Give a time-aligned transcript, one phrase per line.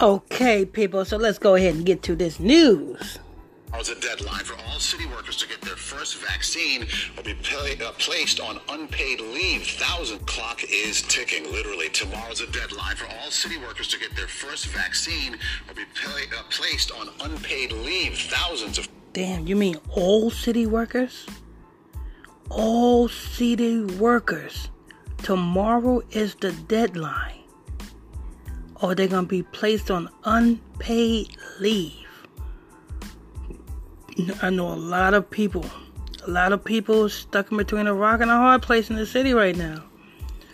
[0.00, 3.18] Okay, people, so let's go ahead and get to this news.
[3.72, 7.92] A deadline for all city workers to get their first vaccine or be pay, uh,
[7.98, 9.62] placed on unpaid leave.
[9.62, 11.44] Thousand clock is ticking.
[11.52, 15.34] Literally, tomorrow's a deadline for all city workers to get their first vaccine
[15.68, 18.18] or be pay, uh, placed on unpaid leave.
[18.18, 21.26] Thousands of Damn, you mean all city workers?
[22.50, 24.68] All city workers.
[25.18, 27.35] Tomorrow is the deadline.
[28.80, 32.06] Or they're going to be placed on unpaid leave.
[34.42, 35.64] I know a lot of people,
[36.26, 39.06] a lot of people stuck in between a rock and a hard place in the
[39.06, 39.84] city right now.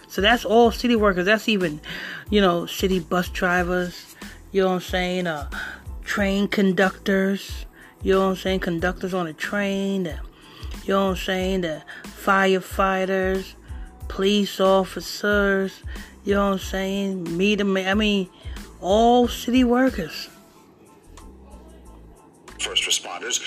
[0.09, 1.27] So that's all city workers.
[1.27, 1.81] That's even,
[2.29, 4.15] you know, city bus drivers.
[4.51, 5.27] You know what I'm saying?
[5.27, 5.49] Uh,
[6.05, 7.65] train conductors.
[8.03, 8.61] You know what I'm saying?
[8.61, 10.07] Conductors on a train.
[10.07, 10.19] Uh,
[10.85, 11.61] you know what I'm saying?
[11.63, 13.55] The firefighters,
[14.09, 15.83] police officers.
[16.25, 17.37] You know what I'm saying?
[17.37, 17.87] Me to me.
[17.87, 18.29] I mean,
[18.81, 20.29] all city workers
[22.63, 23.43] first responders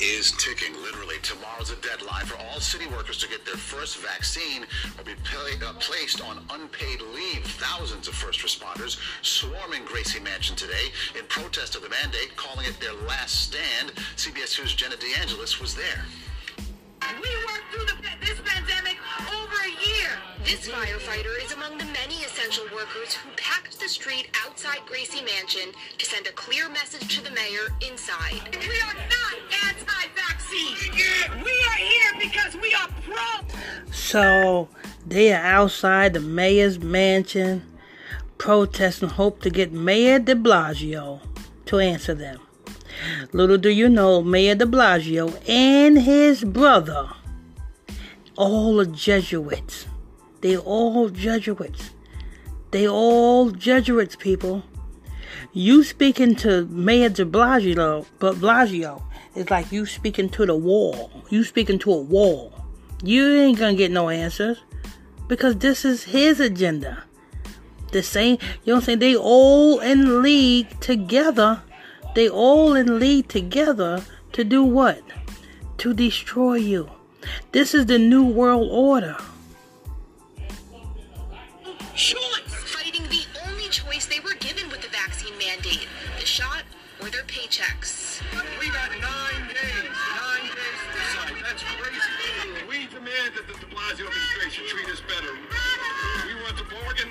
[0.00, 0.72] is ticking.
[0.80, 4.62] Literally, tomorrow's a deadline for all city workers to get their first vaccine
[4.98, 7.44] or be pay, uh, placed on unpaid leave.
[7.44, 12.78] Thousands of first responders swarming Gracie Mansion today in protest of the mandate, calling it
[12.80, 13.92] their last stand.
[14.14, 16.04] CBS News' Jenna DeAngelis was there.
[17.20, 18.65] We worked through the, this pandemic over a year.
[20.46, 25.72] This firefighter is among the many essential workers who packed the street outside Gracie Mansion
[25.98, 28.42] to send a clear message to the mayor inside.
[28.52, 29.34] We are not
[29.66, 30.92] anti-vaccine.
[31.42, 33.90] We are here because we are pro.
[33.90, 34.68] So
[35.04, 37.64] they are outside the mayor's mansion
[38.38, 41.22] protesting, hope to get Mayor de Blasio
[41.64, 42.38] to answer them.
[43.32, 47.08] Little do you know, Mayor de Blasio and his brother,
[48.36, 49.86] all are Jesuits.
[50.46, 51.90] They all Jesuits.
[52.70, 54.62] They all Jesuits, people.
[55.52, 59.02] You speaking to Mayor de Blasio, but Blasio
[59.34, 61.10] is like you speaking to the wall.
[61.30, 62.52] You speaking to a wall.
[63.02, 64.62] You ain't gonna get no answers
[65.26, 67.02] because this is his agenda.
[67.90, 68.98] The same, you know what I'm saying?
[69.00, 71.60] They all in league together
[72.14, 74.02] they all in league together
[74.32, 75.02] to do what?
[75.78, 76.88] To destroy you.
[77.50, 79.18] This is the new world order.
[81.96, 82.20] Choice!
[82.76, 85.88] Fighting the only choice they were given with the vaccine mandate
[86.20, 86.62] the shot
[87.00, 88.20] or their paychecks.
[88.60, 91.32] We got nine days, nine days to decide.
[91.40, 92.68] That's crazy.
[92.68, 95.32] We demand that the de Blasio administration treat us better.
[96.28, 97.08] We want to bargain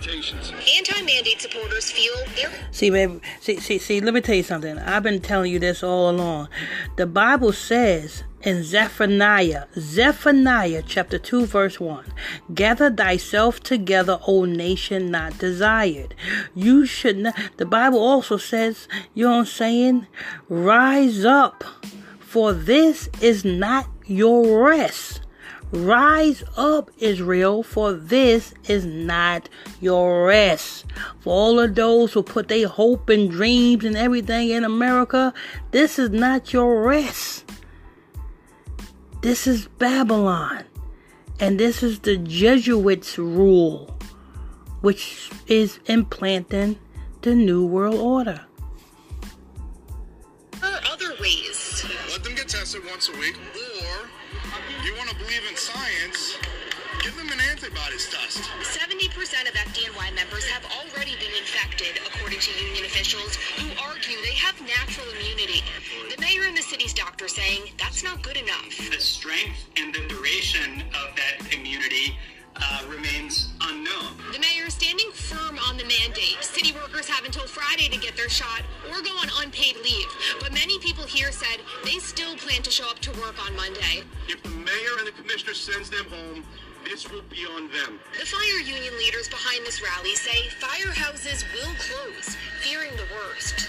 [0.00, 0.52] these implementations.
[0.78, 4.78] Anti-mandate supporters feel they're See, baby, see, see, see, let me tell you something.
[4.78, 6.48] I've been telling you this all along.
[6.96, 12.04] The Bible says in Zephaniah, Zephaniah chapter 2, verse 1,
[12.54, 16.14] Gather thyself together, O nation not desired.
[16.54, 20.06] You should not, the Bible also says, you know what I'm saying?
[20.48, 21.64] Rise up,
[22.20, 25.20] for this is not your rest.
[25.72, 29.48] Rise up, Israel, for this is not
[29.80, 30.86] your rest.
[31.20, 35.34] For all of those who put their hope and dreams and everything in America,
[35.72, 37.44] this is not your rest.
[39.22, 40.64] This is Babylon.
[41.40, 43.98] And this is the Jesuits' rule,
[44.80, 46.78] which is implanting
[47.22, 48.40] the New World Order.
[50.60, 51.84] There are other ways.
[52.10, 54.08] Let them get tested once a week, or
[54.86, 56.38] you want to believe in science,
[57.02, 58.48] give them an antibodies test.
[58.62, 64.32] 70% of FDNY members have already been infected, according to union officials who argue they
[64.32, 65.62] have natural immunity.
[66.14, 68.78] The mayor and the city's doctor saying that's not good enough.
[68.90, 71.15] The strength and the duration of
[77.08, 80.06] Have until Friday to get their shot or go on unpaid leave.
[80.40, 84.02] But many people here said they still plan to show up to work on Monday.
[84.28, 86.44] If the mayor and the commissioner sends them home,
[86.84, 88.00] this will be on them.
[88.18, 93.68] The fire union leaders behind this rally say firehouses will close, fearing the worst.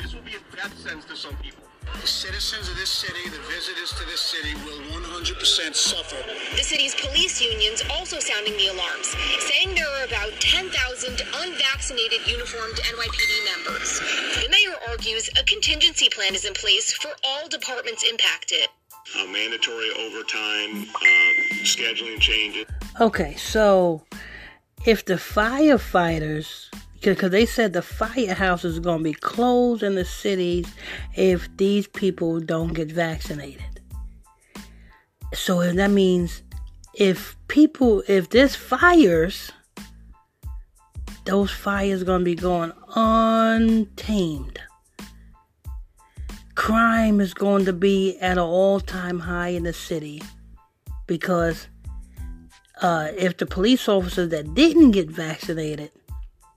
[0.00, 1.64] This will be a death sentence to some people.
[2.00, 6.16] The citizens of this city, the visitors to this city, will 100% suffer.
[6.56, 12.74] The city's police unions also sounding the alarms, saying there are about 10,000 unvaccinated uniformed
[12.74, 14.00] NYPD members.
[14.42, 18.68] The mayor argues a contingency plan is in place for all departments impacted.
[19.18, 22.66] Uh, mandatory overtime, uh, scheduling changes.
[23.00, 24.02] Okay, so
[24.86, 26.68] if the firefighters,
[27.04, 30.66] because they said the firehouses is going to be closed in the cities
[31.16, 33.80] if these people don't get vaccinated.
[35.34, 36.42] So if that means
[36.94, 39.50] if people, if there's fires
[41.24, 44.60] those fires are gonna be going untamed.
[46.54, 50.22] Crime is going to be at an all-time high in the city
[51.06, 51.68] because
[52.80, 55.90] uh, if the police officers that didn't get vaccinated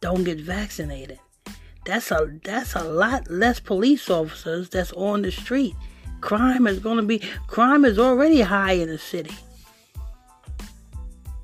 [0.02, 1.20] don't get vaccinated,
[1.86, 5.76] that's a that's a lot less police officers that's on the street.
[6.22, 9.36] Crime is going to be crime is already high in the city.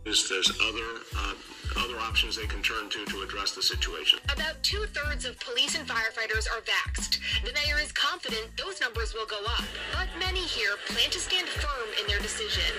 [0.04, 1.34] There's other uh,
[1.78, 4.20] other options they can turn to to address the situation.
[4.34, 7.20] About two thirds of police and firefighters are vaxxed.
[7.46, 9.64] The mayor is confident those numbers will go up,
[9.94, 12.74] but many here plan to stand firm in their decision.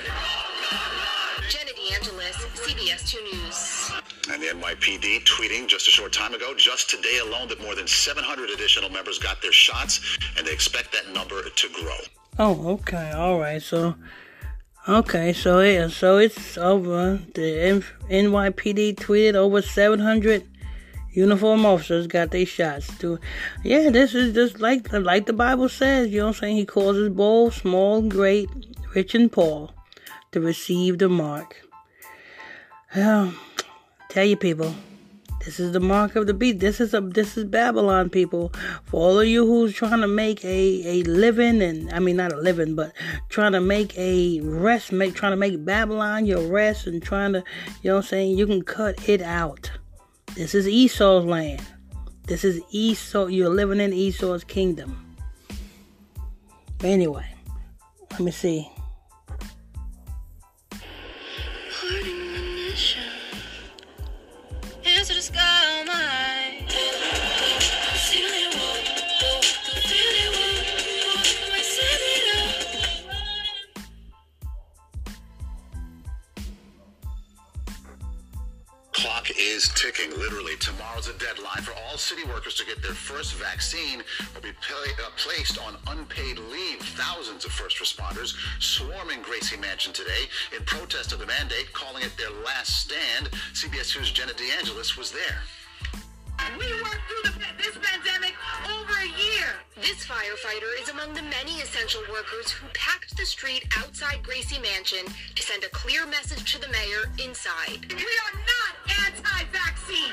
[1.48, 4.01] Jenna DeAngelis, CBS 2 News.
[4.32, 7.86] And the NYPD tweeting just a short time ago, just today alone, that more than
[7.86, 10.00] 700 additional members got their shots,
[10.38, 11.98] and they expect that number to grow.
[12.38, 13.60] Oh, okay, all right.
[13.60, 13.94] So,
[14.88, 17.20] okay, so yeah, so it's over.
[17.34, 20.48] The NYPD tweeted over 700
[21.10, 22.96] uniform officers got their shots.
[22.98, 23.18] To,
[23.62, 26.08] yeah, this is just like like the Bible says.
[26.08, 26.56] You know what I'm saying?
[26.56, 28.48] He causes both small, great,
[28.94, 29.68] rich, and poor
[30.30, 31.56] to receive the mark.
[32.96, 33.34] Well,
[34.12, 34.74] tell you people,
[35.42, 36.58] this is the mark of the beast.
[36.58, 38.52] This is a this is Babylon, people.
[38.84, 42.32] For all of you who's trying to make a, a living and I mean not
[42.32, 42.92] a living, but
[43.30, 47.42] trying to make a rest, make trying to make Babylon your rest and trying to
[47.82, 49.70] you know what I'm saying, you can cut it out.
[50.34, 51.62] This is Esau's land.
[52.26, 55.16] This is Esau you're living in Esau's kingdom.
[56.78, 57.26] But anyway,
[58.10, 58.68] let me see.
[79.22, 80.10] Clock is ticking.
[80.18, 84.00] Literally, tomorrow's a deadline for all city workers to get their first vaccine
[84.34, 86.80] or be uh, placed on unpaid leave.
[86.80, 90.26] Thousands of first responders swarming Gracie Mansion today
[90.56, 93.30] in protest of the mandate, calling it their last stand.
[93.52, 95.38] CBS 2's Jenna DeAngelis was there.
[96.58, 98.34] We worked through the, this pandemic
[98.66, 99.46] over a year.
[99.76, 105.06] This firefighter is among the many essential workers who packed the street outside Gracie Mansion
[105.36, 107.86] to send a clear message to the mayor inside.
[107.88, 110.12] We are not anti-vaccine.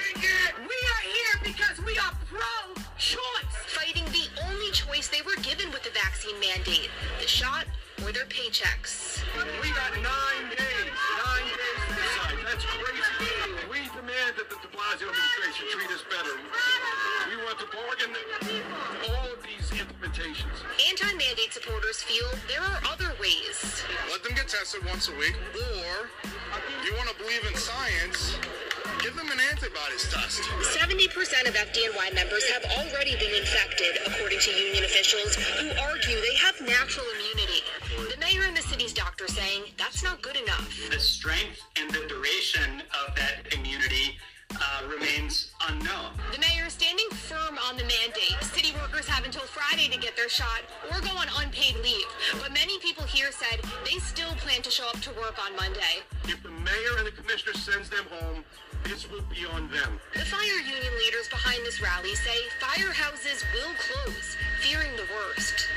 [0.58, 3.56] We are here because we are pro-choice.
[3.68, 6.90] Fighting the only choice they were given with the vaccine mandate
[7.20, 7.66] the shot
[8.04, 9.24] or their paychecks.
[9.62, 10.92] We got nine days,
[11.26, 12.38] nine days to decide.
[12.46, 13.14] That's crazy.
[13.70, 16.36] We demand that the de Blasio administration treat us better.
[17.30, 18.12] We want to bargain
[19.10, 20.58] all of these implementations.
[20.90, 23.84] Anti mandate supporters feel there are other ways.
[24.12, 26.29] Let them get tested once a week, or if
[26.86, 28.38] you want to believe in science,
[29.02, 30.42] give them an antibodies test.
[30.76, 36.36] 70% of FDNY members have already been infected, according to union officials who argue they
[36.36, 37.62] have natural immunity.
[38.12, 40.68] The mayor and the city's doctor saying that's not good enough.
[40.92, 44.18] The strength and the duration of that immunity
[44.56, 46.12] uh, remains unknown.
[46.32, 48.38] The mayor is standing firm on the mandate.
[48.42, 50.62] City workers have until Friday to get their shot
[50.92, 52.06] or go on unpaid leave.
[52.42, 56.06] But many people here said they still plan to show up to work on Monday.
[56.26, 58.44] If the mayor and the commissioner sends them home,
[58.84, 60.00] this will be on them.
[60.14, 65.68] The fire union leaders behind this rally say firehouses will close, fearing the worst.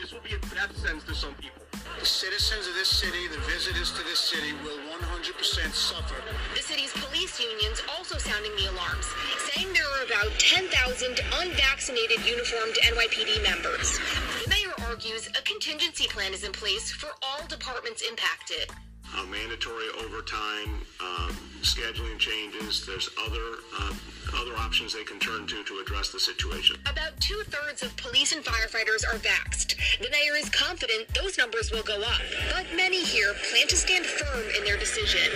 [0.00, 1.64] This will be a death sentence to some people.
[1.98, 6.20] The citizens of this city, the visitors to this city, will 100% suffer.
[6.54, 9.06] The city's police unions also sounding the alarms,
[9.52, 10.68] saying there are about 10,000
[11.40, 13.98] unvaccinated uniformed NYPD members.
[14.94, 18.70] The mayor argues a contingency plan is in place for all departments impacted.
[19.16, 22.86] Uh, mandatory overtime, um, scheduling changes.
[22.86, 23.92] There's other uh,
[24.36, 26.76] other options they can turn to to address the situation.
[26.88, 29.74] About two thirds of police and firefighters are vaxxed.
[29.98, 32.22] The mayor is confident those numbers will go up,
[32.52, 35.32] but many here plan to stand firm in their decision.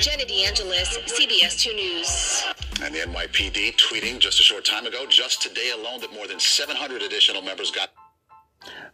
[0.00, 2.44] Jenna DeAngelis, CBS 2 News.
[2.82, 6.40] And the NYPD tweeting just a short time ago, just today alone, that more than
[6.40, 7.90] 700 additional members got.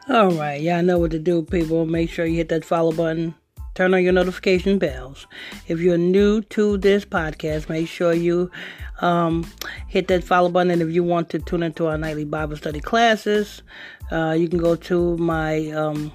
[0.09, 1.85] All right, y'all know what to do, people.
[1.85, 3.35] Make sure you hit that follow button.
[3.75, 5.27] Turn on your notification bells.
[5.67, 8.49] If you're new to this podcast, make sure you
[9.01, 9.45] um,
[9.89, 10.71] hit that follow button.
[10.71, 13.63] And if you want to tune into our nightly Bible study classes,
[14.13, 16.13] uh, you can go to my um,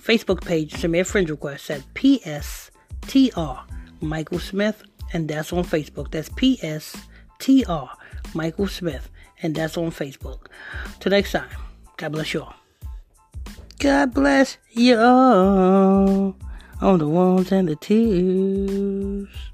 [0.00, 3.60] Facebook page, send me a friend request at PSTR
[4.00, 6.10] Michael Smith, and that's on Facebook.
[6.10, 7.88] That's PSTR
[8.34, 9.08] Michael Smith,
[9.44, 10.48] and that's on Facebook.
[10.98, 11.48] Till next time,
[11.98, 12.61] God bless you all.
[13.82, 16.36] God bless you all.
[16.80, 19.51] On the ones and the twos.